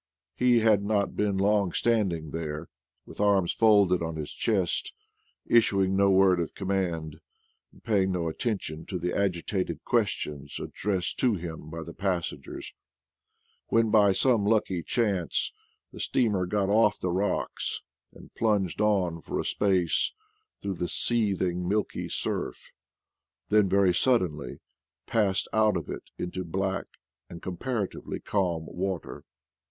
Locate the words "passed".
25.05-25.47